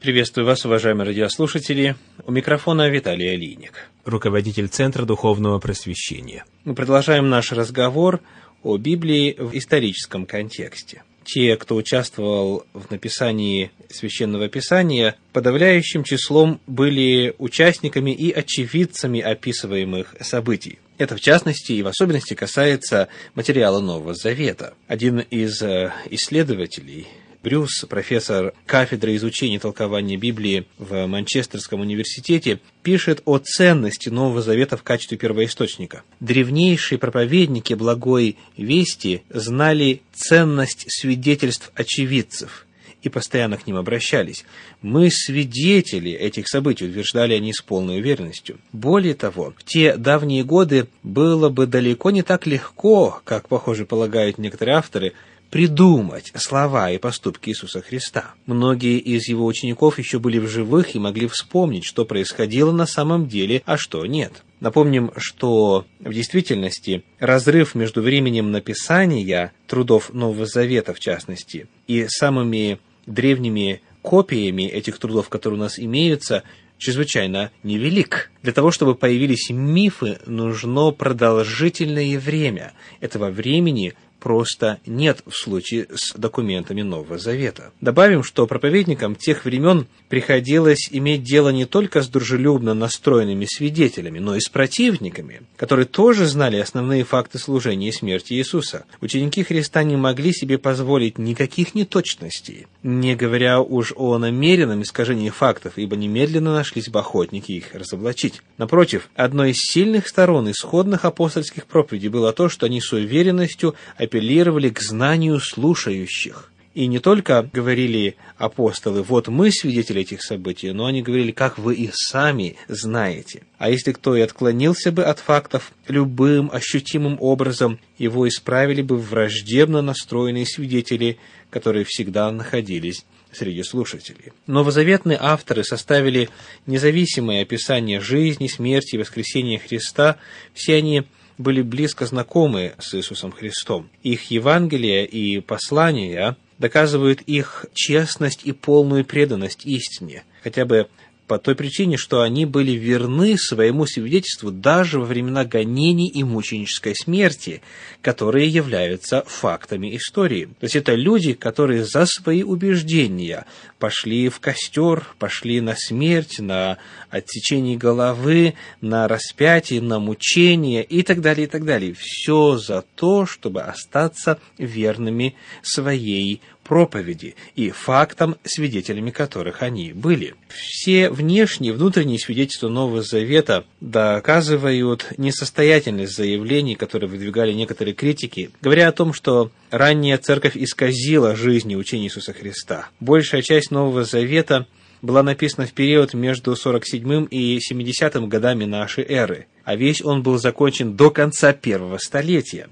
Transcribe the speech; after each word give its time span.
Приветствую 0.00 0.46
вас, 0.46 0.64
уважаемые 0.64 1.08
радиослушатели. 1.08 1.96
У 2.24 2.30
микрофона 2.30 2.88
Виталий 2.88 3.34
Алиник, 3.34 3.88
руководитель 4.04 4.68
Центра 4.68 5.04
Духовного 5.04 5.58
Просвещения. 5.58 6.44
Мы 6.64 6.76
продолжаем 6.76 7.28
наш 7.28 7.50
разговор 7.50 8.20
о 8.62 8.76
Библии 8.76 9.34
в 9.36 9.58
историческом 9.58 10.24
контексте. 10.24 11.02
Те, 11.24 11.56
кто 11.56 11.74
участвовал 11.74 12.64
в 12.74 12.92
написании 12.92 13.72
Священного 13.90 14.48
Писания, 14.48 15.16
подавляющим 15.32 16.04
числом 16.04 16.60
были 16.68 17.34
участниками 17.38 18.12
и 18.12 18.30
очевидцами 18.30 19.20
описываемых 19.20 20.14
событий. 20.20 20.78
Это, 20.98 21.16
в 21.16 21.20
частности, 21.20 21.72
и 21.72 21.82
в 21.82 21.88
особенности 21.88 22.34
касается 22.34 23.08
материала 23.34 23.80
Нового 23.80 24.14
Завета. 24.14 24.74
Один 24.86 25.18
из 25.18 25.60
э, 25.60 25.92
исследователей 26.08 27.08
Брюс, 27.48 27.86
профессор 27.88 28.52
кафедры 28.66 29.16
изучения 29.16 29.58
толкования 29.58 30.18
Библии 30.18 30.66
в 30.76 31.06
Манчестерском 31.06 31.80
университете, 31.80 32.60
пишет 32.82 33.22
о 33.24 33.38
ценности 33.38 34.10
Нового 34.10 34.42
Завета 34.42 34.76
в 34.76 34.82
качестве 34.82 35.16
первоисточника. 35.16 36.02
Древнейшие 36.20 36.98
проповедники 36.98 37.72
благой 37.72 38.36
вести 38.58 39.22
знали 39.30 40.02
ценность 40.12 40.84
свидетельств 40.88 41.72
очевидцев 41.74 42.66
и 43.00 43.08
постоянно 43.08 43.56
к 43.56 43.66
ним 43.66 43.76
обращались. 43.76 44.44
Мы 44.82 45.10
свидетели 45.10 46.10
этих 46.10 46.48
событий, 46.48 46.84
утверждали 46.84 47.32
они 47.32 47.54
с 47.54 47.62
полной 47.62 48.00
уверенностью. 48.00 48.58
Более 48.72 49.14
того, 49.14 49.54
в 49.56 49.64
те 49.64 49.96
давние 49.96 50.44
годы 50.44 50.88
было 51.02 51.48
бы 51.48 51.66
далеко 51.66 52.10
не 52.10 52.20
так 52.20 52.46
легко, 52.46 53.22
как, 53.24 53.48
похоже, 53.48 53.86
полагают 53.86 54.36
некоторые 54.36 54.76
авторы, 54.76 55.14
придумать 55.50 56.32
слова 56.34 56.90
и 56.90 56.98
поступки 56.98 57.50
Иисуса 57.50 57.80
Христа. 57.80 58.34
Многие 58.46 58.98
из 58.98 59.28
его 59.28 59.46
учеников 59.46 59.98
еще 59.98 60.18
были 60.18 60.38
в 60.38 60.48
живых 60.48 60.94
и 60.94 60.98
могли 60.98 61.26
вспомнить, 61.26 61.84
что 61.84 62.04
происходило 62.04 62.72
на 62.72 62.86
самом 62.86 63.28
деле, 63.28 63.62
а 63.64 63.76
что 63.76 64.04
нет. 64.06 64.44
Напомним, 64.60 65.12
что 65.16 65.86
в 66.00 66.12
действительности 66.12 67.04
разрыв 67.20 67.74
между 67.74 68.02
временем 68.02 68.50
написания 68.50 69.52
трудов 69.66 70.12
Нового 70.12 70.46
Завета, 70.46 70.94
в 70.94 71.00
частности, 71.00 71.68
и 71.86 72.06
самыми 72.08 72.78
древними 73.06 73.80
копиями 74.02 74.62
этих 74.62 74.98
трудов, 74.98 75.28
которые 75.28 75.60
у 75.60 75.62
нас 75.62 75.78
имеются, 75.78 76.42
чрезвычайно 76.78 77.50
невелик. 77.62 78.30
Для 78.42 78.52
того, 78.52 78.70
чтобы 78.70 78.94
появились 78.94 79.50
мифы, 79.50 80.18
нужно 80.26 80.90
продолжительное 80.92 82.18
время. 82.18 82.72
Этого 83.00 83.30
времени 83.30 83.94
просто 84.20 84.78
нет 84.86 85.22
в 85.26 85.34
случае 85.34 85.86
с 85.94 86.14
документами 86.14 86.82
Нового 86.82 87.18
Завета. 87.18 87.72
Добавим, 87.80 88.22
что 88.22 88.46
проповедникам 88.46 89.14
тех 89.14 89.44
времен 89.44 89.86
приходилось 90.08 90.88
иметь 90.90 91.22
дело 91.22 91.50
не 91.50 91.64
только 91.64 92.02
с 92.02 92.08
дружелюбно 92.08 92.74
настроенными 92.74 93.46
свидетелями, 93.46 94.18
но 94.18 94.36
и 94.36 94.40
с 94.40 94.48
противниками, 94.48 95.42
которые 95.56 95.86
тоже 95.86 96.26
знали 96.26 96.56
основные 96.56 97.04
факты 97.04 97.38
служения 97.38 97.88
и 97.88 97.92
смерти 97.92 98.34
Иисуса. 98.34 98.84
Ученики 99.00 99.42
Христа 99.42 99.82
не 99.82 99.96
могли 99.96 100.32
себе 100.32 100.58
позволить 100.58 101.18
никаких 101.18 101.74
неточностей, 101.74 102.66
не 102.82 103.14
говоря 103.14 103.60
уж 103.60 103.92
о 103.96 104.18
намеренном 104.18 104.82
искажении 104.82 105.30
фактов, 105.30 105.74
ибо 105.76 105.96
немедленно 105.96 106.52
нашлись 106.52 106.88
бы 106.88 107.00
охотники 107.00 107.52
их 107.52 107.74
разоблачить. 107.74 108.42
Напротив, 108.56 109.08
одной 109.14 109.50
из 109.50 109.56
сильных 109.58 110.08
сторон 110.08 110.50
исходных 110.50 111.04
апостольских 111.04 111.66
проповедей 111.66 112.08
было 112.08 112.32
то, 112.32 112.48
что 112.48 112.66
они 112.66 112.80
с 112.80 112.92
уверенностью 112.92 113.74
апеллировали 114.08 114.70
к 114.70 114.80
знанию 114.80 115.38
слушающих. 115.38 116.50
И 116.74 116.86
не 116.86 116.98
только 116.98 117.48
говорили 117.52 118.16
апостолы, 118.36 119.02
вот 119.02 119.28
мы 119.28 119.50
свидетели 119.50 120.02
этих 120.02 120.22
событий, 120.22 120.70
но 120.70 120.86
они 120.86 121.02
говорили, 121.02 121.32
как 121.32 121.58
вы 121.58 121.74
и 121.74 121.90
сами 121.92 122.56
знаете. 122.68 123.42
А 123.58 123.68
если 123.68 123.92
кто 123.92 124.16
и 124.16 124.20
отклонился 124.20 124.92
бы 124.92 125.02
от 125.04 125.18
фактов 125.18 125.72
любым 125.88 126.50
ощутимым 126.52 127.18
образом, 127.20 127.80
его 127.98 128.28
исправили 128.28 128.82
бы 128.82 128.96
враждебно 128.96 129.82
настроенные 129.82 130.46
свидетели, 130.46 131.18
которые 131.50 131.84
всегда 131.84 132.30
находились 132.30 133.04
среди 133.32 133.62
слушателей. 133.62 134.32
Новозаветные 134.46 135.18
авторы 135.20 135.64
составили 135.64 136.30
независимое 136.66 137.42
описание 137.42 138.00
жизни, 138.00 138.46
смерти 138.46 138.94
и 138.94 138.98
воскресения 138.98 139.58
Христа. 139.58 140.16
Все 140.54 140.76
они 140.76 141.04
были 141.38 141.62
близко 141.62 142.04
знакомы 142.04 142.74
с 142.78 142.94
Иисусом 142.94 143.32
Христом. 143.32 143.88
Их 144.02 144.30
Евангелие 144.30 145.06
и 145.06 145.40
послания 145.40 146.36
доказывают 146.58 147.22
их 147.22 147.66
честность 147.72 148.44
и 148.44 148.52
полную 148.52 149.04
преданность 149.04 149.64
истине, 149.64 150.24
хотя 150.42 150.64
бы 150.64 150.88
по 151.28 151.38
той 151.38 151.54
причине, 151.54 151.96
что 151.96 152.22
они 152.22 152.46
были 152.46 152.72
верны 152.72 153.36
своему 153.36 153.86
свидетельству 153.86 154.50
даже 154.50 154.98
во 154.98 155.04
времена 155.04 155.44
гонений 155.44 156.08
и 156.08 156.24
мученической 156.24 156.96
смерти, 156.96 157.60
которые 158.02 158.48
являются 158.48 159.22
фактами 159.26 159.94
истории. 159.94 160.46
То 160.46 160.64
есть 160.64 160.74
это 160.74 160.94
люди, 160.94 161.34
которые 161.34 161.84
за 161.84 162.06
свои 162.06 162.42
убеждения 162.42 163.44
пошли 163.78 164.28
в 164.30 164.40
костер, 164.40 165.06
пошли 165.18 165.60
на 165.60 165.76
смерть, 165.76 166.40
на 166.40 166.78
отсечение 167.10 167.76
головы, 167.76 168.54
на 168.80 169.06
распятие, 169.06 169.82
на 169.82 169.98
мучение 169.98 170.82
и 170.82 171.02
так 171.02 171.20
далее, 171.20 171.46
и 171.46 171.50
так 171.50 171.64
далее. 171.64 171.94
Все 171.98 172.56
за 172.56 172.82
то, 172.94 173.26
чтобы 173.26 173.62
остаться 173.62 174.40
верными 174.56 175.34
своей 175.62 176.40
проповеди 176.68 177.34
и 177.56 177.70
фактам, 177.70 178.36
свидетелями 178.44 179.10
которых 179.10 179.62
они 179.62 179.92
были. 179.92 180.34
Все 180.48 181.10
внешние, 181.10 181.72
внутренние 181.72 182.18
свидетельства 182.18 182.68
Нового 182.68 183.02
Завета 183.02 183.64
доказывают 183.80 185.06
несостоятельность 185.16 186.14
заявлений, 186.14 186.74
которые 186.74 187.08
выдвигали 187.08 187.52
некоторые 187.52 187.94
критики, 187.94 188.50
говоря 188.60 188.88
о 188.88 188.92
том, 188.92 189.14
что 189.14 189.50
ранняя 189.70 190.18
церковь 190.18 190.56
исказила 190.56 191.34
жизнь 191.34 191.72
и 191.72 191.76
учение 191.76 192.08
Иисуса 192.08 192.34
Христа. 192.34 192.88
Большая 193.00 193.40
часть 193.40 193.70
Нового 193.70 194.04
Завета 194.04 194.66
была 195.00 195.22
написана 195.22 195.66
в 195.66 195.72
период 195.72 196.12
между 196.12 196.54
47 196.54 197.28
и 197.30 197.58
70 197.60 198.28
годами 198.28 198.64
нашей 198.64 199.04
эры, 199.04 199.46
а 199.68 199.76
весь 199.76 200.00
он 200.02 200.22
был 200.22 200.38
закончен 200.38 200.96
до 200.96 201.10
конца 201.10 201.52
первого 201.52 201.98
столетия. 201.98 202.70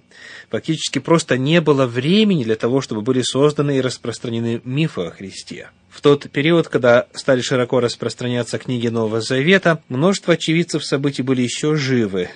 Фактически 0.49 0.99
просто 0.99 1.37
не 1.37 1.61
было 1.61 1.84
времени 1.84 2.43
для 2.43 2.57
того, 2.57 2.81
чтобы 2.81 3.03
были 3.03 3.21
созданы 3.21 3.77
и 3.77 3.81
распространены 3.83 4.62
мифы 4.65 5.03
о 5.03 5.11
Христе. 5.11 5.69
В 5.91 6.01
тот 6.01 6.31
период, 6.31 6.69
когда 6.69 7.07
стали 7.12 7.43
широко 7.43 7.81
распространяться 7.81 8.57
книги 8.57 8.89
Нового 8.89 9.21
Завета, 9.21 9.83
множество 9.91 10.33
очевидцев 10.33 10.87
событий 10.87 11.21
были 11.21 11.43
еще 11.43 11.77
живы, 11.77 12.31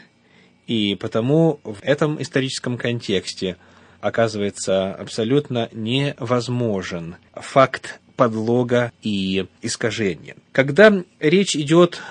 и 0.66 0.94
потому 0.94 1.60
в 1.64 1.78
этом 1.80 2.20
историческом 2.20 2.76
контексте 2.76 3.56
оказывается 4.02 4.92
абсолютно 4.92 5.70
невозможен 5.72 7.16
факт 7.32 7.98
подлога 8.14 8.92
и 9.02 9.46
искажения. 9.62 10.36
Когда 10.52 10.92
речь 11.18 11.56
идет 11.56 12.02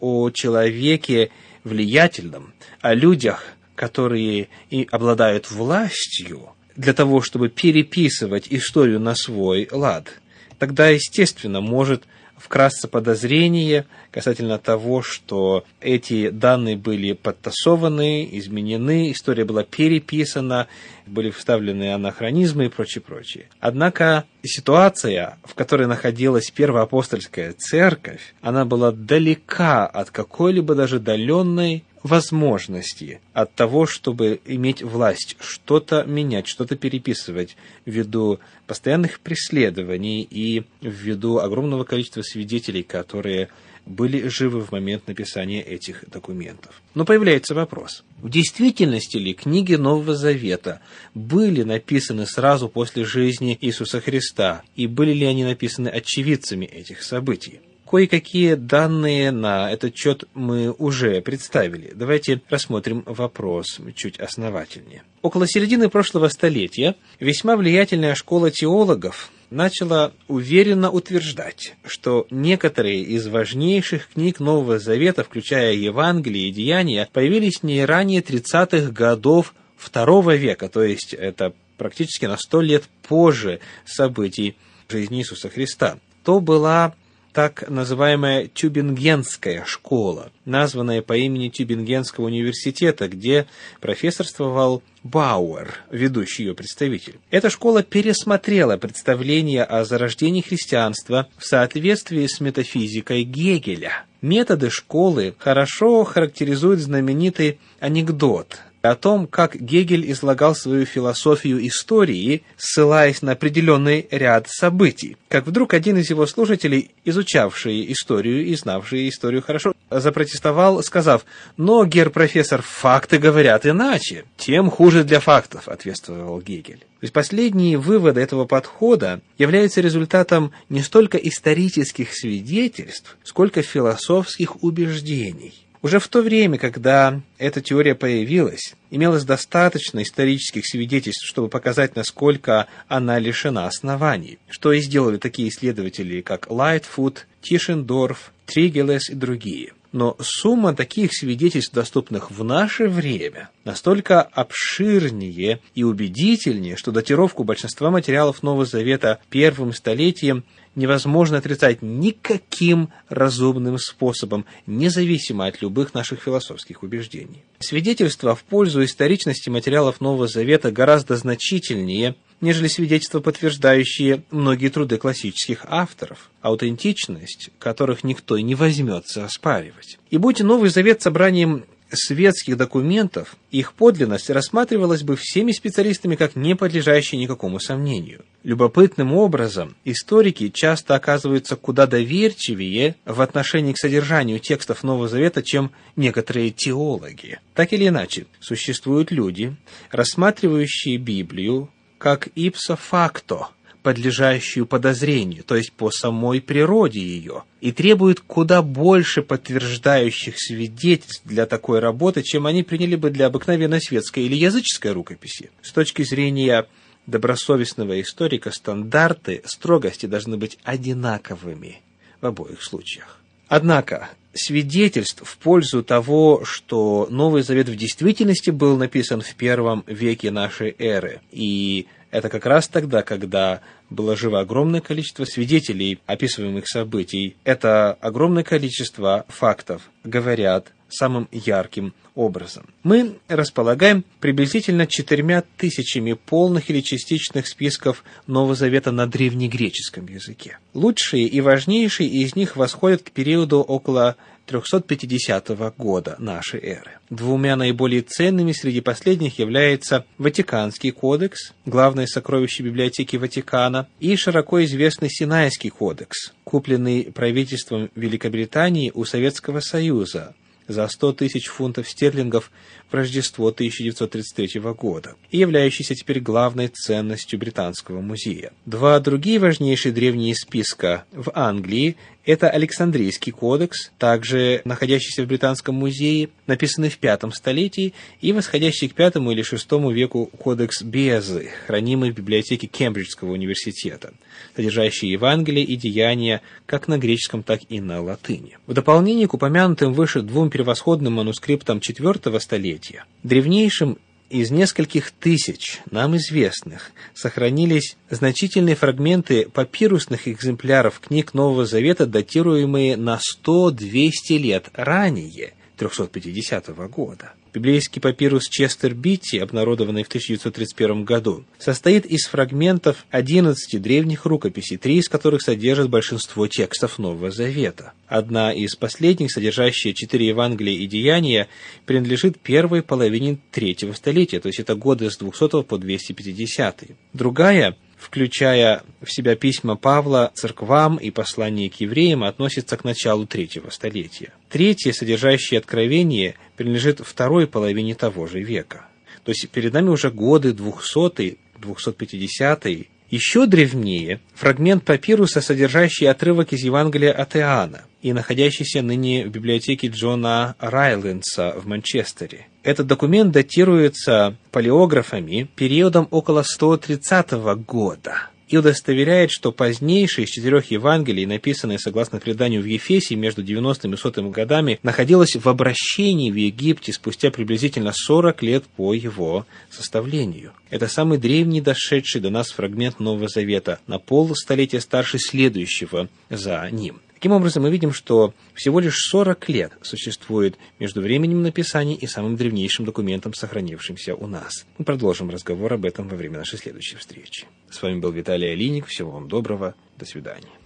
о 0.00 0.30
человеке 0.30 1.30
влиятельном, 1.64 2.54
о 2.80 2.94
людях, 2.94 3.44
которые 3.74 4.48
и 4.70 4.86
обладают 4.90 5.50
властью 5.50 6.50
для 6.76 6.92
того, 6.92 7.20
чтобы 7.20 7.48
переписывать 7.48 8.46
историю 8.50 9.00
на 9.00 9.14
свой 9.14 9.68
лад, 9.70 10.20
тогда, 10.58 10.88
естественно, 10.88 11.60
может 11.60 12.04
вкратце 12.42 12.88
подозрение 12.88 13.86
касательно 14.10 14.58
того, 14.58 15.02
что 15.02 15.64
эти 15.80 16.30
данные 16.30 16.76
были 16.76 17.12
подтасованы, 17.12 18.28
изменены, 18.32 19.12
история 19.12 19.44
была 19.44 19.62
переписана, 19.62 20.66
были 21.06 21.30
вставлены 21.30 21.94
анахронизмы 21.94 22.66
и 22.66 22.68
прочее, 22.68 23.02
прочее. 23.02 23.46
Однако 23.60 24.24
ситуация, 24.42 25.38
в 25.44 25.54
которой 25.54 25.86
находилась 25.86 26.50
первоапостольская 26.50 27.52
церковь, 27.52 28.34
она 28.40 28.64
была 28.64 28.90
далека 28.92 29.86
от 29.86 30.10
какой-либо 30.10 30.74
даже 30.74 30.96
отдаленной 30.96 31.84
возможности 32.02 33.20
от 33.32 33.54
того, 33.54 33.86
чтобы 33.86 34.40
иметь 34.44 34.82
власть, 34.82 35.36
что-то 35.40 36.04
менять, 36.04 36.46
что-то 36.46 36.76
переписывать 36.76 37.56
ввиду 37.84 38.40
постоянных 38.66 39.20
преследований 39.20 40.26
и 40.28 40.64
ввиду 40.80 41.38
огромного 41.38 41.84
количества 41.84 42.22
свидетелей, 42.22 42.82
которые 42.82 43.48
были 43.86 44.28
живы 44.28 44.60
в 44.60 44.70
момент 44.70 45.08
написания 45.08 45.60
этих 45.60 46.08
документов. 46.08 46.80
Но 46.94 47.04
появляется 47.04 47.54
вопрос, 47.54 48.04
в 48.18 48.28
действительности 48.28 49.16
ли 49.16 49.34
книги 49.34 49.74
Нового 49.74 50.14
Завета 50.14 50.80
были 51.14 51.62
написаны 51.62 52.26
сразу 52.26 52.68
после 52.68 53.04
жизни 53.04 53.58
Иисуса 53.60 54.00
Христа, 54.00 54.62
и 54.76 54.86
были 54.86 55.12
ли 55.12 55.26
они 55.26 55.44
написаны 55.44 55.88
очевидцами 55.88 56.64
этих 56.64 57.02
событий? 57.02 57.60
Кое-какие 57.92 58.54
данные 58.54 59.32
на 59.32 59.70
этот 59.70 59.94
счет 59.94 60.24
мы 60.32 60.70
уже 60.70 61.20
представили. 61.20 61.92
Давайте 61.94 62.40
рассмотрим 62.48 63.02
вопрос 63.04 63.80
чуть 63.94 64.18
основательнее. 64.18 65.02
Около 65.20 65.46
середины 65.46 65.90
прошлого 65.90 66.28
столетия 66.28 66.96
весьма 67.20 67.54
влиятельная 67.54 68.14
школа 68.14 68.50
теологов 68.50 69.30
начала 69.50 70.14
уверенно 70.26 70.90
утверждать, 70.90 71.74
что 71.84 72.26
некоторые 72.30 73.02
из 73.02 73.26
важнейших 73.26 74.08
книг 74.14 74.40
Нового 74.40 74.78
Завета, 74.78 75.22
включая 75.22 75.74
Евангелие 75.74 76.48
и 76.48 76.52
Деяния, 76.52 77.10
появились 77.12 77.62
не 77.62 77.84
ранее 77.84 78.22
30-х 78.22 78.90
годов 78.90 79.54
II 79.92 80.34
века, 80.38 80.70
то 80.70 80.82
есть 80.82 81.12
это 81.12 81.52
практически 81.76 82.24
на 82.24 82.38
сто 82.38 82.62
лет 82.62 82.84
позже 83.06 83.60
событий 83.84 84.56
жизни 84.88 85.18
Иисуса 85.18 85.50
Христа. 85.50 85.98
То 86.24 86.40
была 86.40 86.94
так 87.32 87.68
называемая 87.68 88.46
Тюбингенская 88.46 89.64
школа, 89.64 90.30
названная 90.44 91.02
по 91.02 91.16
имени 91.16 91.48
Тюбингенского 91.48 92.26
университета, 92.26 93.08
где 93.08 93.46
профессорствовал 93.80 94.82
Бауэр, 95.02 95.74
ведущий 95.90 96.44
ее 96.44 96.54
представитель. 96.54 97.18
Эта 97.30 97.50
школа 97.50 97.82
пересмотрела 97.82 98.76
представление 98.76 99.64
о 99.64 99.84
зарождении 99.84 100.42
христианства 100.42 101.28
в 101.38 101.44
соответствии 101.44 102.26
с 102.26 102.40
метафизикой 102.40 103.24
Гегеля. 103.24 104.04
Методы 104.20 104.70
школы 104.70 105.34
хорошо 105.38 106.04
характеризуют 106.04 106.80
знаменитый 106.80 107.58
анекдот 107.80 108.60
о 108.82 108.94
том, 108.94 109.26
как 109.26 109.56
Гегель 109.56 110.10
излагал 110.10 110.54
свою 110.54 110.84
философию 110.84 111.66
истории, 111.66 112.42
ссылаясь 112.56 113.22
на 113.22 113.32
определенный 113.32 114.08
ряд 114.10 114.48
событий. 114.48 115.16
Как 115.28 115.46
вдруг 115.46 115.72
один 115.74 115.96
из 115.96 116.10
его 116.10 116.26
слушателей, 116.26 116.90
изучавший 117.04 117.90
историю 117.92 118.44
и 118.44 118.54
знавший 118.54 119.08
историю 119.08 119.42
хорошо, 119.42 119.72
запротестовал, 119.90 120.82
сказав, 120.82 121.24
«Но, 121.56 121.84
гер-профессор, 121.84 122.62
факты 122.62 123.18
говорят 123.18 123.66
иначе. 123.66 124.24
Тем 124.36 124.70
хуже 124.70 125.04
для 125.04 125.20
фактов»,— 125.20 125.62
ответствовал 125.68 126.40
Гегель. 126.40 126.80
То 126.80 127.04
есть 127.04 127.12
последние 127.12 127.78
выводы 127.78 128.20
этого 128.20 128.44
подхода 128.44 129.20
являются 129.38 129.80
результатом 129.80 130.52
не 130.68 130.82
столько 130.82 131.18
исторических 131.18 132.14
свидетельств, 132.14 133.16
сколько 133.24 133.62
философских 133.62 134.62
убеждений. 134.62 135.54
Уже 135.82 135.98
в 135.98 136.06
то 136.06 136.22
время, 136.22 136.58
когда 136.58 137.20
эта 137.38 137.60
теория 137.60 137.96
появилась, 137.96 138.76
имелось 138.90 139.24
достаточно 139.24 140.02
исторических 140.02 140.64
свидетельств, 140.64 141.26
чтобы 141.26 141.48
показать, 141.48 141.96
насколько 141.96 142.68
она 142.86 143.18
лишена 143.18 143.66
оснований, 143.66 144.38
что 144.48 144.72
и 144.72 144.80
сделали 144.80 145.18
такие 145.18 145.48
исследователи, 145.48 146.20
как 146.20 146.48
Лайтфуд, 146.48 147.26
Тишендорф, 147.40 148.32
Тригелес 148.46 149.10
и 149.10 149.14
другие– 149.14 149.72
но 149.92 150.16
сумма 150.20 150.74
таких 150.74 151.10
свидетельств, 151.12 151.74
доступных 151.74 152.30
в 152.30 152.42
наше 152.42 152.88
время, 152.88 153.50
настолько 153.64 154.22
обширнее 154.22 155.60
и 155.74 155.84
убедительнее, 155.84 156.76
что 156.76 156.92
датировку 156.92 157.44
большинства 157.44 157.90
материалов 157.90 158.42
Нового 158.42 158.64
Завета 158.64 159.20
первым 159.28 159.72
столетием 159.72 160.44
невозможно 160.74 161.38
отрицать 161.38 161.82
никаким 161.82 162.90
разумным 163.08 163.78
способом, 163.78 164.46
независимо 164.66 165.46
от 165.46 165.62
любых 165.62 165.94
наших 165.94 166.22
философских 166.22 166.82
убеждений. 166.82 167.42
Свидетельства 167.58 168.34
в 168.34 168.42
пользу 168.44 168.84
историчности 168.84 169.48
материалов 169.48 170.00
Нового 170.00 170.26
Завета 170.28 170.70
гораздо 170.70 171.16
значительнее– 171.16 172.16
нежели 172.42 172.66
свидетельства, 172.66 173.20
подтверждающие 173.20 174.24
многие 174.30 174.68
труды 174.68 174.98
классических 174.98 175.64
авторов, 175.66 176.30
аутентичность 176.42 177.48
которых 177.58 178.04
никто 178.04 178.36
и 178.36 178.42
не 178.42 178.54
возьмется 178.54 179.24
оспаривать. 179.24 179.98
И 180.10 180.18
будь 180.18 180.40
Новый 180.40 180.68
Завет 180.68 181.00
собранием 181.00 181.64
светских 181.94 182.56
документов, 182.56 183.36
их 183.50 183.72
подлинность 183.74 184.30
рассматривалась 184.30 185.02
бы 185.02 185.16
всеми 185.16 185.52
специалистами 185.52 186.16
как 186.16 186.36
не 186.36 186.54
подлежащая 186.54 187.18
никакому 187.18 187.60
сомнению. 187.60 188.24
Любопытным 188.42 189.12
образом, 189.14 189.76
историки 189.84 190.48
часто 190.48 190.94
оказываются 190.94 191.56
куда 191.56 191.86
доверчивее 191.86 192.96
в 193.04 193.20
отношении 193.20 193.72
к 193.72 193.78
содержанию 193.78 194.38
текстов 194.38 194.82
Нового 194.82 195.08
Завета, 195.08 195.42
чем 195.42 195.70
некоторые 195.96 196.50
теологи. 196.50 197.40
Так 197.54 197.72
или 197.72 197.88
иначе, 197.88 198.26
существуют 198.40 199.10
люди, 199.10 199.56
рассматривающие 199.90 200.96
Библию 200.96 201.70
как 201.98 202.26
ipso 202.34 202.76
facto, 202.76 203.46
подлежащую 203.82 204.66
подозрению, 204.66 205.44
то 205.44 205.56
есть 205.56 205.72
по 205.72 205.90
самой 205.90 206.40
природе 206.40 207.00
ее, 207.00 207.42
и 207.60 207.72
требует 207.72 208.20
куда 208.20 208.62
больше 208.62 209.22
подтверждающих 209.22 210.34
свидетельств 210.38 211.22
для 211.24 211.46
такой 211.46 211.80
работы, 211.80 212.22
чем 212.22 212.46
они 212.46 212.62
приняли 212.62 212.96
бы 212.96 213.10
для 213.10 213.26
обыкновенной 213.26 213.80
светской 213.80 214.24
или 214.24 214.36
языческой 214.36 214.92
рукописи. 214.92 215.50
С 215.62 215.72
точки 215.72 216.02
зрения 216.02 216.66
добросовестного 217.06 218.00
историка 218.00 218.52
стандарты 218.52 219.42
строгости 219.44 220.06
должны 220.06 220.36
быть 220.36 220.58
одинаковыми 220.62 221.80
в 222.20 222.26
обоих 222.26 222.62
случаях. 222.62 223.21
Однако, 223.54 224.08
свидетельств 224.32 225.20
в 225.26 225.36
пользу 225.36 225.84
того, 225.84 226.42
что 226.42 227.06
Новый 227.10 227.42
Завет 227.42 227.68
в 227.68 227.76
действительности 227.76 228.48
был 228.48 228.78
написан 228.78 229.20
в 229.20 229.34
первом 229.34 229.84
веке 229.86 230.30
нашей 230.30 230.74
эры. 230.78 231.20
И 231.30 231.86
это 232.10 232.30
как 232.30 232.46
раз 232.46 232.66
тогда, 232.68 233.02
когда 233.02 233.60
было 233.90 234.16
живо 234.16 234.40
огромное 234.40 234.80
количество 234.80 235.26
свидетелей 235.26 235.98
описываемых 236.06 236.66
событий. 236.66 237.36
Это 237.44 237.92
огромное 238.00 238.42
количество 238.42 239.26
фактов 239.28 239.82
говорят 240.02 240.72
самым 240.92 241.28
ярким 241.32 241.94
образом. 242.14 242.66
Мы 242.82 243.18
располагаем 243.28 244.04
приблизительно 244.20 244.86
четырьмя 244.86 245.42
тысячами 245.56 246.12
полных 246.12 246.70
или 246.70 246.80
частичных 246.80 247.46
списков 247.46 248.04
Нового 248.26 248.54
Завета 248.54 248.92
на 248.92 249.06
древнегреческом 249.06 250.06
языке. 250.06 250.58
Лучшие 250.74 251.26
и 251.26 251.40
важнейшие 251.40 252.08
из 252.08 252.36
них 252.36 252.56
восходят 252.56 253.02
к 253.02 253.10
периоду 253.10 253.60
около 253.60 254.16
350 254.46 255.48
года 255.76 256.16
нашей 256.18 256.60
эры. 256.60 256.98
Двумя 257.10 257.56
наиболее 257.56 258.02
ценными 258.02 258.52
среди 258.52 258.80
последних 258.80 259.38
является 259.38 260.04
Ватиканский 260.18 260.90
кодекс, 260.90 261.52
главное 261.64 262.06
сокровище 262.06 262.62
библиотеки 262.62 263.16
Ватикана, 263.16 263.88
и 264.00 264.16
широко 264.16 264.62
известный 264.64 265.08
Синайский 265.10 265.70
кодекс, 265.70 266.32
купленный 266.44 267.04
правительством 267.04 267.90
Великобритании 267.94 268.90
у 268.94 269.04
Советского 269.04 269.60
Союза 269.60 270.34
за 270.68 270.88
100 270.88 271.12
тысяч 271.14 271.46
фунтов 271.46 271.88
стерлингов 271.88 272.50
в 272.90 272.94
Рождество 272.94 273.48
1933 273.48 274.60
года 274.72 275.16
и 275.30 275.38
являющийся 275.38 275.94
теперь 275.94 276.20
главной 276.20 276.68
ценностью 276.68 277.38
Британского 277.38 278.00
музея. 278.00 278.52
Два 278.66 278.98
другие 279.00 279.38
важнейшие 279.38 279.92
древние 279.92 280.34
списка 280.34 281.04
в 281.12 281.30
Англии– 281.34 281.96
это 282.24 282.48
Александрийский 282.48 283.32
кодекс, 283.32 283.90
также 283.98 284.62
находящийся 284.64 285.24
в 285.24 285.26
Британском 285.26 285.74
музее, 285.74 286.28
написанный 286.46 286.88
в 286.88 286.98
пятом 286.98 287.32
столетии, 287.32 287.94
и 288.20 288.32
восходящий 288.32 288.88
к 288.88 288.94
пятому 288.94 289.32
или 289.32 289.42
шестому 289.42 289.90
веку 289.90 290.26
кодекс 290.26 290.82
Безы, 290.82 291.50
хранимый 291.66 292.12
в 292.12 292.14
библиотеке 292.14 292.66
Кембриджского 292.66 293.32
университета, 293.32 294.12
содержащий 294.54 295.10
Евангелие 295.10 295.64
и 295.64 295.76
Деяния 295.76 296.42
как 296.66 296.88
на 296.88 296.98
греческом, 296.98 297.42
так 297.42 297.60
и 297.68 297.80
на 297.80 298.00
латыни. 298.00 298.58
В 298.66 298.74
дополнение 298.74 299.26
к 299.26 299.34
упомянутым 299.34 299.92
выше 299.92 300.22
двум 300.22 300.50
превосходным 300.50 301.14
манускриптам 301.14 301.78
IV 301.78 302.40
столетия, 302.40 303.04
древнейшим 303.22 303.98
из 304.32 304.50
нескольких 304.50 305.10
тысяч 305.10 305.80
нам 305.90 306.16
известных 306.16 306.92
сохранились 307.14 307.98
значительные 308.08 308.74
фрагменты 308.74 309.46
папирусных 309.48 310.26
экземпляров 310.26 311.00
книг 311.00 311.34
Нового 311.34 311.66
Завета, 311.66 312.06
датируемые 312.06 312.96
на 312.96 313.20
100-200 313.46 314.10
лет 314.38 314.70
ранее 314.72 315.52
350 315.76 316.68
года. 316.88 317.34
Библейский 317.54 318.00
папирус 318.00 318.48
Честер 318.48 318.94
Битти, 318.94 319.36
обнародованный 319.36 320.04
в 320.04 320.08
1931 320.08 321.04
году, 321.04 321.44
состоит 321.58 322.06
из 322.06 322.24
фрагментов 322.24 323.04
11 323.10 323.80
древних 323.80 324.24
рукописей, 324.24 324.78
три 324.78 324.96
из 324.96 325.10
которых 325.10 325.42
содержат 325.42 325.90
большинство 325.90 326.48
текстов 326.48 326.98
Нового 326.98 327.30
Завета. 327.30 327.92
Одна 328.06 328.54
из 328.54 328.74
последних, 328.74 329.30
содержащая 329.30 329.92
четыре 329.92 330.28
Евангелия 330.28 330.78
и 330.78 330.86
Деяния, 330.86 331.48
принадлежит 331.84 332.40
первой 332.40 332.82
половине 332.82 333.36
третьего 333.50 333.92
столетия, 333.92 334.40
то 334.40 334.46
есть 334.46 334.58
это 334.58 334.74
годы 334.74 335.10
с 335.10 335.18
200 335.18 335.64
по 335.64 335.76
250. 335.76 336.84
Другая 337.12 337.76
включая 338.02 338.82
в 339.00 339.12
себя 339.12 339.36
письма 339.36 339.76
Павла 339.76 340.32
церквам 340.34 340.96
и 340.96 341.10
послания 341.10 341.70
к 341.70 341.76
евреям, 341.76 342.24
относится 342.24 342.76
к 342.76 342.84
началу 342.84 343.26
третьего 343.26 343.70
столетия. 343.70 344.32
Третье, 344.48 344.92
содержащее 344.92 345.58
откровение, 345.58 346.34
принадлежит 346.56 347.00
второй 347.00 347.46
половине 347.46 347.94
того 347.94 348.26
же 348.26 348.40
века. 348.40 348.86
То 349.24 349.30
есть 349.30 349.48
перед 349.50 349.72
нами 349.72 349.88
уже 349.88 350.10
годы 350.10 350.52
200 350.52 351.38
250 351.62 352.66
Еще 353.12 353.44
древнее 353.44 354.20
фрагмент 354.34 354.84
папируса, 354.84 355.42
содержащий 355.42 356.08
отрывок 356.08 356.54
из 356.54 356.64
Евангелия 356.64 357.12
от 357.12 357.36
Иоанна 357.36 357.82
и 358.00 358.14
находящийся 358.14 358.80
ныне 358.80 359.26
в 359.26 359.28
библиотеке 359.28 359.88
Джона 359.88 360.56
Райлендса 360.58 361.52
в 361.54 361.66
Манчестере. 361.66 362.46
Этот 362.62 362.86
документ 362.86 363.30
датируется 363.30 364.38
палеографами 364.50 365.46
периодом 365.56 366.08
около 366.10 366.42
130 366.42 367.32
года 367.66 368.30
и 368.52 368.58
удостоверяет, 368.58 369.30
что 369.30 369.50
позднейшие 369.50 370.26
из 370.26 370.30
четырех 370.30 370.70
Евангелий, 370.70 371.24
написанные 371.24 371.78
согласно 371.78 372.20
преданию 372.20 372.60
в 372.60 372.66
Ефесе 372.66 373.16
между 373.16 373.42
90 373.42 373.88
и 373.88 373.96
100 373.96 374.30
годами, 374.30 374.78
находилось 374.82 375.36
в 375.36 375.48
обращении 375.48 376.30
в 376.30 376.34
Египте 376.36 376.92
спустя 376.92 377.30
приблизительно 377.30 377.92
40 377.94 378.42
лет 378.42 378.64
по 378.76 378.92
его 378.92 379.46
составлению. 379.70 380.52
Это 380.68 380.86
самый 380.86 381.16
древний 381.16 381.62
дошедший 381.62 382.20
до 382.20 382.28
нас 382.28 382.50
фрагмент 382.50 383.00
Нового 383.00 383.28
Завета, 383.28 383.80
на 383.86 383.98
полстолетия 383.98 384.80
старше 384.80 385.18
следующего 385.18 386.08
за 386.28 386.68
ним. 386.70 387.00
Таким 387.22 387.36
образом, 387.36 387.62
мы 387.62 387.70
видим, 387.70 387.92
что 387.92 388.34
всего 388.52 388.80
лишь 388.80 388.96
40 388.96 389.48
лет 389.48 389.72
существует 389.80 390.58
между 390.80 391.00
временем 391.00 391.40
написания 391.40 391.94
и 391.94 392.08
самым 392.08 392.34
древнейшим 392.34 392.84
документом, 392.84 393.32
сохранившимся 393.32 394.16
у 394.16 394.26
нас. 394.26 394.66
Мы 394.76 394.84
продолжим 394.84 395.30
разговор 395.30 395.72
об 395.72 395.84
этом 395.84 396.08
во 396.08 396.16
время 396.16 396.38
нашей 396.38 396.58
следующей 396.58 396.96
встречи. 396.96 397.46
С 397.70 397.80
вами 397.80 398.00
был 398.00 398.10
Виталий 398.10 398.50
Алиник. 398.50 398.86
Всего 398.86 399.12
вам 399.12 399.28
доброго. 399.28 399.76
До 399.98 400.04
свидания. 400.04 400.61